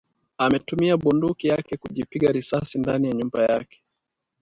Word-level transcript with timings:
ametumia 0.37 0.97
bunduki 0.97 1.47
yake 1.47 1.77
kujipiga 1.77 2.31
risasi 2.31 2.79
ndani 2.79 3.07
ya 3.07 3.13
nyumba 3.13 3.43
yake 3.43 3.83